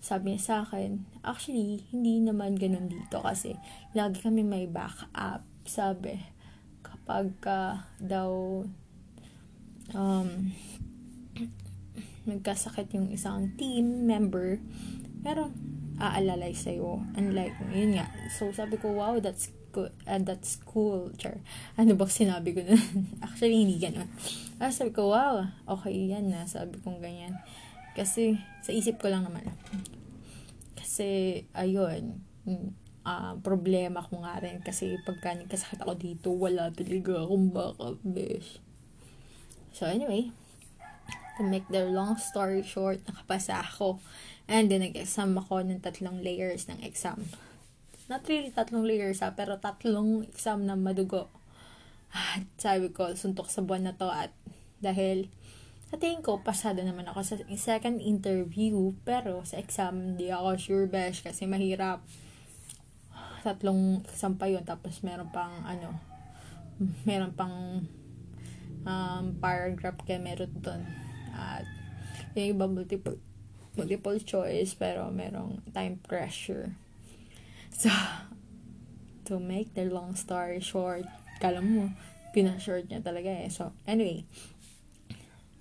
sabi 0.00 0.34
niya 0.34 0.42
sa 0.42 0.56
akin, 0.64 1.04
actually, 1.20 1.84
hindi 1.92 2.24
naman 2.24 2.56
ganun 2.56 2.88
dito 2.88 3.20
kasi 3.20 3.56
lagi 3.92 4.20
kami 4.20 4.40
may 4.40 4.64
backup. 4.64 5.44
Sabi, 5.68 6.16
kapag 6.80 7.36
uh, 7.46 7.84
daw 8.00 8.64
um, 9.94 10.28
nagkasakit 12.24 12.96
yung 12.96 13.12
isang 13.12 13.52
team 13.60 14.08
member, 14.08 14.60
pero 15.20 15.52
aalalay 16.00 16.56
sa'yo. 16.56 17.04
Unlike, 17.12 17.60
yun 17.76 18.00
nga. 18.00 18.08
So, 18.32 18.48
sabi 18.56 18.80
ko, 18.80 18.96
wow, 18.96 19.20
that's 19.20 19.52
good. 19.72 19.94
Uh, 20.06 20.20
that's 20.20 20.58
cool. 20.66 21.10
Char. 21.16 21.38
Ano 21.78 21.94
ba 21.94 22.06
sinabi 22.10 22.54
ko 22.54 22.60
nun? 22.62 22.78
Actually, 23.24 23.64
hindi 23.64 23.78
ganun. 23.78 24.10
Ah, 24.60 24.70
sabi 24.74 24.92
ko, 24.92 25.14
wow, 25.14 25.46
okay 25.66 26.12
yan 26.12 26.28
na. 26.30 26.44
Sabi 26.44 26.76
kong 26.82 27.00
ganyan. 27.00 27.38
Kasi, 27.96 28.38
sa 28.62 28.70
isip 28.70 29.02
ko 29.02 29.10
lang 29.10 29.26
naman. 29.26 29.46
Kasi, 30.78 31.42
ayun, 31.56 32.22
uh, 33.06 33.34
problema 33.40 34.04
ko 34.04 34.22
nga 34.22 34.38
rin. 34.38 34.62
Kasi, 34.62 35.00
pagka 35.02 35.34
nagkasakit 35.34 35.80
ako 35.82 35.94
dito, 35.98 36.28
wala 36.30 36.70
talaga 36.70 37.24
akong 37.24 37.48
backup, 37.50 37.98
besh. 38.06 38.62
So, 39.74 39.86
anyway, 39.86 40.34
to 41.38 41.42
make 41.46 41.66
the 41.70 41.86
long 41.88 42.18
story 42.18 42.62
short, 42.62 43.02
nakapasa 43.06 43.62
ako. 43.62 43.98
And 44.50 44.70
then, 44.70 44.82
nag-exam 44.86 45.38
ako 45.38 45.66
ng 45.66 45.82
tatlong 45.82 46.22
layers 46.22 46.66
ng 46.70 46.82
exam. 46.82 47.26
Not 48.10 48.26
really 48.26 48.50
tatlong 48.50 48.82
layers 48.82 49.22
ha, 49.22 49.38
pero 49.38 49.62
tatlong 49.62 50.26
exam 50.26 50.66
na 50.66 50.74
madugo. 50.74 51.30
At 52.10 52.42
sabi 52.58 52.90
ko, 52.90 53.14
suntok 53.14 53.46
sa 53.46 53.62
buwan 53.62 53.86
na 53.86 53.94
to 53.94 54.10
at 54.10 54.34
dahil 54.82 55.30
sa 55.86 55.98
tingin 55.98 56.18
ko, 56.18 56.42
pasado 56.42 56.82
naman 56.82 57.06
ako 57.06 57.22
sa 57.22 57.34
second 57.54 58.02
interview, 58.02 58.94
pero 59.06 59.46
sa 59.46 59.62
exam, 59.62 60.14
hindi 60.14 60.34
ako 60.34 60.58
sure 60.58 60.86
besh 60.90 61.22
kasi 61.22 61.46
mahirap. 61.46 62.02
Tatlong 63.46 64.02
exam 64.06 64.34
pa 64.34 64.50
yun, 64.50 64.66
tapos 64.66 65.06
meron 65.06 65.30
pang, 65.30 65.62
ano, 65.62 65.94
meron 67.06 67.30
pang 67.34 67.86
um, 68.86 69.24
paragraph 69.38 70.02
kaya 70.02 70.18
meron 70.18 70.50
doon. 70.58 70.82
At 71.30 71.66
yung 72.34 72.58
iba 72.58 72.66
multiple, 72.66 73.18
multiple 73.78 74.18
choice, 74.18 74.74
pero 74.74 75.10
merong 75.14 75.62
time 75.70 75.98
pressure. 76.02 76.74
So, 77.70 77.90
to 79.26 79.38
make 79.38 79.74
the 79.74 79.86
long 79.86 80.14
story 80.14 80.60
short, 80.60 81.06
kala 81.38 81.62
mo, 81.62 81.90
pinashort 82.34 82.90
niya 82.90 83.02
talaga 83.02 83.30
eh. 83.30 83.50
So, 83.50 83.72
anyway, 83.86 84.26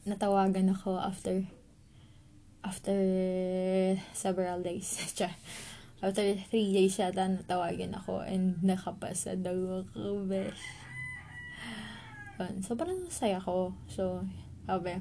natawagan 0.06 0.74
ako 0.74 0.98
after 0.98 1.45
after 2.65 2.98
several 4.13 4.62
days. 4.62 5.00
after 6.04 6.24
three 6.48 6.72
days 6.72 6.95
yata 6.95 7.28
natawagan 7.28 7.95
ako 7.95 8.24
and 8.24 8.58
nakapasa 8.63 9.36
daw 9.36 9.84
ako, 9.84 10.26
besh. 10.26 10.63
So, 12.63 12.80
parang 12.80 13.04
masaya 13.04 13.36
ko. 13.43 13.76
So, 13.91 14.24
sabi, 14.63 14.95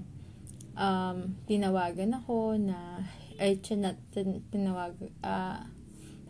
um, 0.74 1.38
tinawagan 1.46 2.18
ako 2.18 2.58
na, 2.58 2.98
tin, 3.38 4.42
tinawag, 4.50 4.98
ah, 5.22 5.62
uh, 5.62 5.78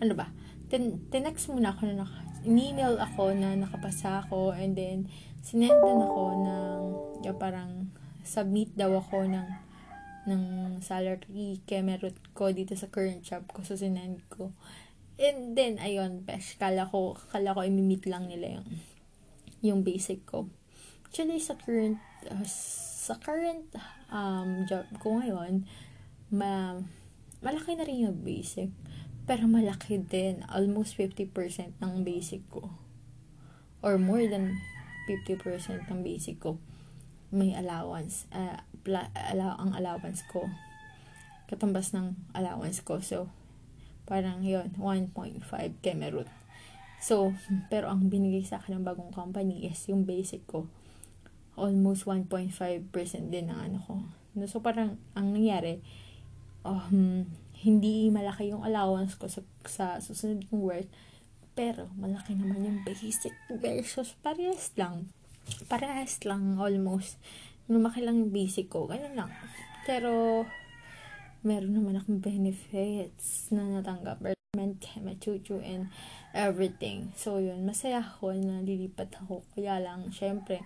ano 0.05 0.13
ba? 0.13 0.29
Tin, 0.69 1.09
tinext 1.09 1.49
muna 1.49 1.73
ako 1.73 1.89
na, 1.89 2.05
email 2.45 3.01
ako 3.01 3.33
na 3.33 3.57
nakapasa 3.57 4.25
ako 4.25 4.53
and 4.53 4.77
then, 4.77 5.09
sinendan 5.41 5.99
ako 6.05 6.25
ng, 6.45 6.81
yung 7.25 7.39
parang, 7.41 7.89
submit 8.29 8.69
daw 8.77 8.93
ako 9.01 9.25
ng 9.25 9.49
ng 10.29 10.45
salary 10.85 11.65
kaya 11.65 11.81
meron 11.81 12.13
ko 12.37 12.53
dito 12.53 12.77
sa 12.77 12.93
current 12.93 13.25
job 13.25 13.49
ko 13.49 13.65
so 13.65 13.73
sinend 13.73 14.21
ko. 14.29 14.53
And 15.17 15.57
then 15.57 15.81
ayun 15.81 16.29
pesh 16.29 16.61
kala 16.61 16.85
ko 16.93 17.17
kala 17.33 17.57
ko 17.57 17.65
i-meet 17.65 18.05
lang 18.05 18.29
nila 18.29 18.61
yung 18.61 18.69
yung 19.65 19.81
basic 19.81 20.29
ko. 20.29 20.53
Actually 21.09 21.41
sa 21.41 21.57
current 21.57 21.97
uh, 22.29 22.45
sa 22.45 23.17
current 23.17 23.73
um, 24.13 24.69
job 24.69 24.85
ko 25.01 25.17
ngayon 25.17 25.65
ma 26.29 26.77
malaki 27.41 27.73
na 27.73 27.89
rin 27.89 28.05
yung 28.05 28.21
basic 28.21 28.69
pero 29.29 29.45
malaki 29.45 30.01
din 30.01 30.41
almost 30.49 30.97
50% 30.97 31.77
ng 31.85 31.95
basic 32.01 32.41
ko 32.49 32.73
or 33.85 34.01
more 34.01 34.25
than 34.25 34.57
50% 35.05 35.85
ng 35.93 36.01
basic 36.01 36.41
ko 36.41 36.57
may 37.29 37.53
allowance, 37.53 38.25
uh, 38.33 38.65
pla- 38.85 39.13
allow- 39.13 39.61
ang 39.61 39.77
allowance 39.77 40.25
ko, 40.25 40.49
katumbas 41.49 41.93
ng 41.93 42.17
allowance 42.33 42.81
ko. 42.81 43.05
So, 43.05 43.29
parang 44.09 44.41
yon 44.41 44.73
1.5 44.81 45.77
Kemerut. 45.85 46.29
So, 46.99 47.37
pero 47.69 47.93
ang 47.93 48.09
binigay 48.09 48.43
sa 48.49 48.59
akin 48.59 48.81
ng 48.81 48.85
bagong 48.89 49.13
company 49.13 49.69
is 49.69 49.79
yung 49.93 50.09
basic 50.09 50.43
ko. 50.49 50.67
Almost 51.55 52.09
1.5% 52.09 53.29
din 53.29 53.53
ng 53.53 53.61
ano 53.61 53.79
ko. 53.85 53.95
So, 54.49 54.65
parang 54.65 54.97
ang 55.13 55.37
nangyari, 55.37 55.85
um, 56.65 57.29
hindi 57.59 58.11
malaki 58.11 58.55
yung 58.55 58.63
allowance 58.63 59.19
ko 59.19 59.27
sa, 59.27 59.43
sa 59.67 59.87
susunod 59.99 60.47
kong 60.47 60.63
work, 60.63 60.89
pero 61.59 61.91
malaki 61.99 62.39
naman 62.39 62.63
yung 62.63 62.81
basic 62.87 63.35
versus 63.51 64.15
parehas 64.23 64.71
lang 64.79 65.11
parehas 65.69 66.21
lang 66.29 66.61
almost. 66.61 67.17
Lumaki 67.69 68.05
lang 68.05 68.21
yung 68.21 68.33
basic 68.33 68.69
ko. 68.69 68.89
Ganun 68.89 69.17
lang. 69.17 69.31
Pero, 69.89 70.45
meron 71.45 71.73
naman 71.73 72.01
akong 72.01 72.21
benefits 72.21 73.53
na 73.53 73.81
natanggap. 73.81 74.21
Environment, 74.25 74.81
machuchu, 75.05 75.61
and 75.61 75.93
everything. 76.33 77.13
So, 77.17 77.41
yun. 77.41 77.65
Masaya 77.65 78.05
ako 78.05 78.37
na 78.37 78.61
lilipat 78.65 79.13
ako. 79.25 79.45
Kaya 79.57 79.81
lang, 79.81 80.09
syempre, 80.13 80.65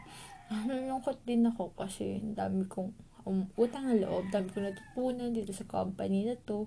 nalungkot 0.51 1.23
din 1.27 1.47
ako 1.47 1.75
kasi 1.75 2.23
dami 2.23 2.67
kong 2.67 2.95
um, 3.27 3.49
utang 3.57 3.89
na 3.89 3.99
loob. 3.99 4.31
Dami 4.31 4.51
kong 4.51 4.71
natutunan 4.71 5.35
dito 5.35 5.53
sa 5.55 5.67
company 5.67 6.27
na 6.29 6.37
to. 6.47 6.67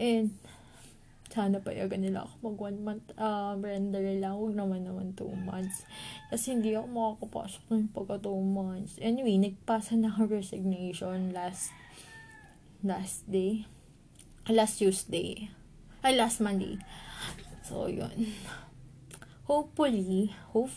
And, 0.00 0.34
sana 1.32 1.64
payagan 1.64 2.04
nila 2.04 2.28
ako 2.28 2.34
mag 2.44 2.58
one 2.60 2.78
month 2.84 3.06
uh, 3.16 3.56
render 3.56 4.04
lang. 4.20 4.36
Huwag 4.36 4.52
naman 4.52 4.84
naman 4.84 5.16
two 5.16 5.32
months. 5.32 5.88
Kasi 6.28 6.52
hindi 6.52 6.76
ako 6.76 6.92
makakapasok 6.92 7.62
ng 7.72 7.88
pagka 7.88 8.28
two 8.28 8.36
months. 8.36 9.00
Anyway, 9.00 9.40
nagpasa 9.40 9.96
na 9.96 10.12
ako 10.12 10.28
resignation 10.28 11.32
last 11.32 11.72
last 12.84 13.24
day. 13.24 13.64
Last 14.44 14.76
Tuesday. 14.76 15.48
Ay, 16.04 16.18
last 16.18 16.42
Monday. 16.44 16.76
So, 17.62 17.86
yun. 17.86 18.34
Hopefully, 19.46 20.34
hope, 20.50 20.74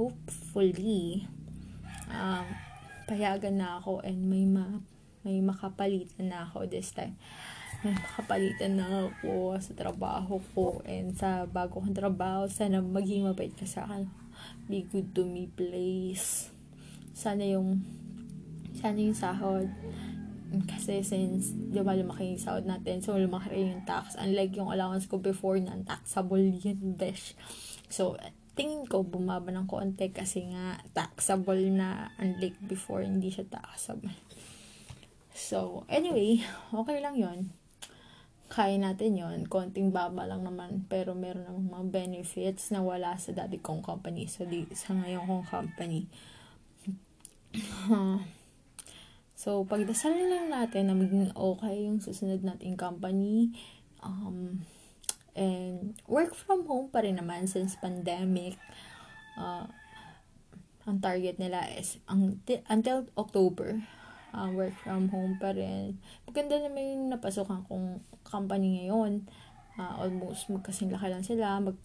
hopefully, 0.00 1.28
um, 2.08 2.48
payagan 3.04 3.60
na 3.60 3.78
ako 3.80 4.00
and 4.04 4.24
may 4.28 4.44
ma 4.48 4.80
may 5.24 5.40
makapalitan 5.40 6.28
na 6.28 6.44
ako 6.44 6.68
this 6.68 6.92
time. 6.92 7.16
May 7.80 7.96
makapalitan 7.96 8.76
na 8.76 9.08
ako 9.08 9.56
sa 9.60 9.72
trabaho 9.72 10.36
ko 10.52 10.84
and 10.84 11.16
sa 11.16 11.48
bago 11.48 11.80
kong 11.80 11.96
trabaho. 11.96 12.44
Sana 12.48 12.84
maging 12.84 13.24
mabait 13.24 13.52
ka 13.52 13.64
sa 13.64 13.88
akin. 13.88 14.08
Be 14.68 14.84
good 14.84 15.16
to 15.16 15.24
me, 15.24 15.48
please. 15.48 16.52
Sana 17.16 17.44
yung 17.44 17.80
sana 18.76 19.00
yung 19.00 19.16
sahod 19.16 19.70
kasi 20.62 21.02
since, 21.02 21.50
di 21.50 21.82
ba, 21.82 21.98
lumaki 21.98 22.36
yung 22.36 22.42
sahod 22.42 22.62
natin, 22.62 23.02
so 23.02 23.18
lumaki 23.18 23.50
rin 23.50 23.74
yung 23.74 23.82
tax. 23.82 24.14
Unlike 24.14 24.54
yung 24.54 24.70
allowance 24.70 25.10
ko 25.10 25.18
before 25.18 25.58
na 25.58 25.74
taxable 25.82 26.38
yun, 26.38 26.94
besh. 26.94 27.34
So, 27.90 28.14
tingin 28.54 28.86
ko 28.86 29.02
bumaba 29.02 29.50
ng 29.50 29.66
konti 29.66 30.14
kasi 30.14 30.46
nga 30.50 30.78
taxable 30.94 31.70
na 31.74 32.14
unlike 32.22 32.58
before 32.70 33.02
hindi 33.02 33.30
siya 33.30 33.50
taxable. 33.50 34.14
So, 35.34 35.82
anyway, 35.90 36.46
okay 36.70 37.02
lang 37.02 37.18
yon 37.18 37.50
Kaya 38.46 38.78
natin 38.78 39.18
yon 39.18 39.50
Konting 39.50 39.90
baba 39.90 40.30
lang 40.30 40.46
naman. 40.46 40.86
Pero 40.86 41.18
meron 41.18 41.50
namang 41.50 41.68
mga 41.74 41.86
benefits 41.90 42.70
na 42.70 42.86
wala 42.86 43.18
sa 43.18 43.34
dati 43.34 43.58
kong 43.58 43.82
company. 43.82 44.30
So, 44.30 44.46
di, 44.46 44.70
sa 44.78 44.94
ngayon 44.94 45.26
kong 45.26 45.46
company. 45.50 46.06
so, 49.42 49.66
pagdasal 49.66 50.14
lang 50.14 50.54
natin 50.54 50.86
na 50.86 50.94
maging 50.94 51.34
okay 51.34 51.90
yung 51.90 51.98
susunod 51.98 52.46
nating 52.46 52.78
company. 52.78 53.50
Um, 54.06 54.62
and 55.34 55.98
work 56.06 56.34
from 56.34 56.66
home 56.66 56.90
pa 56.90 57.02
rin 57.02 57.18
naman 57.18 57.50
since 57.50 57.74
pandemic. 57.78 58.58
Uh, 59.34 59.66
ang 60.84 61.00
target 61.02 61.40
nila 61.42 61.66
is 61.74 61.98
ang, 62.06 62.38
until 62.70 63.08
October 63.18 63.82
uh, 64.34 64.50
work 64.50 64.74
from 64.82 65.08
home 65.08 65.38
pa 65.38 65.54
rin. 65.54 65.96
Maganda 66.26 66.58
naman 66.58 66.82
yung 66.82 67.04
napasokan 67.14 67.62
kong 67.70 68.02
company 68.26 68.82
ngayon. 68.82 69.30
Uh, 69.78 69.94
almost 70.06 70.50
magkasing 70.50 70.90
laki 70.90 71.08
lang 71.10 71.24
sila. 71.26 71.58
Mag, 71.62 71.78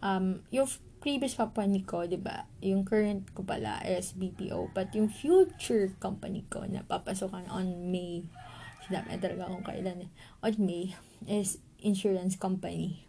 um, 0.00 0.40
yung 0.48 0.68
previous 1.00 1.36
company 1.36 1.84
ko, 1.84 2.04
di 2.04 2.20
ba? 2.20 2.44
Yung 2.60 2.84
current 2.84 3.28
ko 3.32 3.44
pala 3.44 3.80
is 3.84 4.12
BPO. 4.16 4.72
But 4.72 4.92
yung 4.96 5.08
future 5.08 5.92
company 6.00 6.44
ko 6.48 6.64
na 6.68 6.84
papasokan 6.84 7.48
on 7.48 7.88
May, 7.88 8.24
sinabi 8.88 9.16
talaga 9.20 9.48
kung 9.48 9.64
kailan 9.64 10.08
eh, 10.08 10.10
on 10.44 10.56
May, 10.60 10.92
is 11.24 11.60
insurance 11.82 12.36
company. 12.36 13.06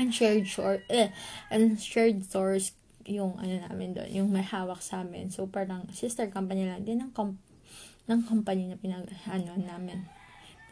And 0.00 0.08
shared 0.08 0.48
short, 0.48 0.88
eh, 0.88 1.12
and 1.52 1.76
shared 1.76 2.24
source 2.24 2.72
yung 3.04 3.36
ano 3.36 3.60
namin 3.68 3.92
doon, 3.92 4.10
yung 4.10 4.28
may 4.32 4.42
hawak 4.42 4.80
sa 4.80 5.04
amin. 5.04 5.28
So, 5.28 5.44
parang 5.46 5.90
sister 5.92 6.26
company 6.32 6.64
lang 6.64 6.86
din 6.88 7.04
ng, 7.04 7.12
com- 7.12 7.38
ng 8.08 8.20
company 8.24 8.72
na 8.72 8.80
pinag, 8.80 9.10
ano, 9.28 9.52
namin 9.58 10.08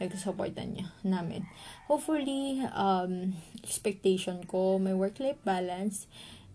nag-supportan 0.01 0.73
niya 0.73 0.89
namin. 1.05 1.45
Hopefully, 1.85 2.65
um, 2.73 3.37
expectation 3.61 4.41
ko, 4.49 4.81
may 4.81 4.97
work-life 4.97 5.39
balance, 5.45 6.09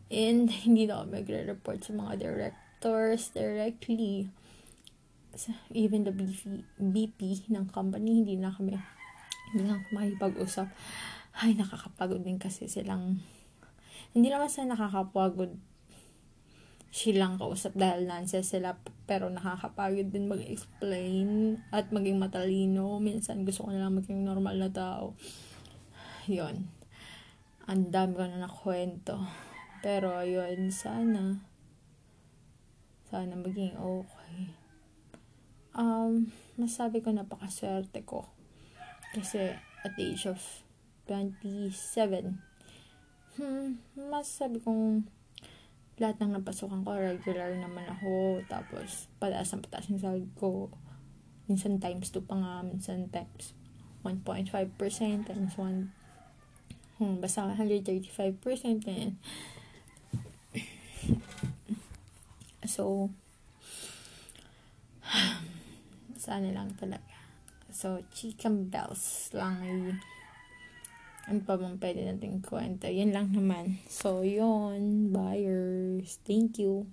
and 0.10 0.50
hindi 0.66 0.90
na 0.90 1.06
ako 1.06 1.14
magre-report 1.14 1.80
sa 1.86 1.94
mga 1.94 2.14
directors 2.18 3.30
directly. 3.30 4.34
Even 5.70 6.10
the 6.10 6.14
BP, 6.16 6.66
BP 6.82 7.22
ng 7.54 7.70
company, 7.70 8.26
hindi 8.26 8.34
na 8.34 8.50
kami, 8.50 8.82
hindi 9.52 9.70
ako 9.70 9.90
makipag-usap. 9.94 10.68
Ay, 11.36 11.54
nakakapagod 11.54 12.24
din 12.24 12.40
kasi 12.40 12.66
silang 12.72 13.20
hindi 14.16 14.32
naman 14.32 14.48
sa 14.48 14.64
nakakapagod 14.64 15.60
silang 16.96 17.36
kausap 17.36 17.76
dahil 17.76 18.08
nonsense 18.08 18.56
sila 18.56 18.80
pero 19.04 19.28
nakakapagod 19.28 20.16
din 20.16 20.32
mag-explain 20.32 21.60
at 21.76 21.92
maging 21.92 22.16
matalino. 22.16 23.04
Minsan 23.04 23.44
gusto 23.44 23.68
ko 23.68 23.76
na 23.76 23.84
lang 23.84 24.00
maging 24.00 24.24
normal 24.24 24.56
na 24.56 24.72
tao. 24.72 25.20
Yun. 26.32 26.72
Ang 27.68 27.92
dami 27.92 28.16
ko 28.16 28.24
na 28.24 28.48
nakwento. 28.48 29.20
Pero 29.84 30.24
yun, 30.24 30.72
sana 30.72 31.44
sana 33.16 33.40
maging 33.40 33.80
okay. 33.80 34.52
Um, 35.72 36.32
masabi 36.60 37.00
ko 37.00 37.12
napakaswerte 37.16 38.04
ko. 38.04 38.35
Kasi 39.16 39.56
at 39.56 39.96
the 39.96 40.04
age 40.12 40.28
of 40.28 40.44
27, 41.08 41.72
hmm, 43.40 43.80
masasabi 43.96 44.60
kong 44.60 45.08
lahat 45.96 46.20
ng 46.20 46.36
napasukan 46.36 46.84
ko, 46.84 46.92
regular 47.00 47.56
naman 47.56 47.88
ako. 47.88 48.44
Tapos, 48.52 49.08
pataas 49.24 49.56
ang 49.56 49.64
pataas 49.64 49.88
yung 49.88 50.04
sahod 50.04 50.28
ko. 50.36 50.68
Minsan 51.48 51.80
times 51.80 52.12
2 52.12 52.28
pa 52.28 52.36
nga, 52.36 52.54
minsan 52.68 53.08
times 53.08 53.56
1.5% 54.06 54.54
times 55.26 55.58
1 55.58 55.90
hmm, 57.02 57.16
basta 57.18 57.50
135% 57.50 58.86
and 58.86 59.18
so 62.70 63.10
sana 66.22 66.54
lang 66.54 66.70
talaga 66.78 67.15
so 67.86 68.02
chicken 68.10 68.66
bells 68.66 69.30
lang 69.30 69.62
ay 69.62 69.94
ano 71.30 71.38
pa 71.46 71.54
bang 71.54 71.78
pwede 71.78 72.02
natin 72.02 72.42
kwento? 72.42 72.90
Yan 72.90 73.14
lang 73.14 73.30
naman. 73.34 73.82
So, 73.90 74.22
yun. 74.22 75.10
Buyers. 75.10 76.22
Thank 76.22 76.62
you. 76.62 76.90